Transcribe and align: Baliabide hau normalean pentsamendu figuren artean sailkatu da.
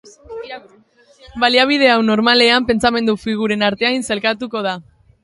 Baliabide 1.43 1.91
hau 1.95 1.99
normalean 2.07 2.65
pentsamendu 2.71 3.15
figuren 3.25 3.67
artean 3.69 4.07
sailkatu 4.09 4.51
da. 4.69 4.75